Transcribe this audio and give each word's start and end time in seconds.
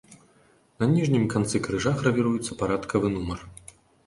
На 0.83 0.87
ніжнім 0.93 1.27
канцы 1.33 1.61
крыжа 1.67 1.93
гравіруецца 2.01 2.59
парадкавы 2.63 3.15
нумар. 3.19 3.39